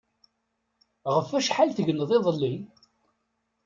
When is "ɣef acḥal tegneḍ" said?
1.15-2.09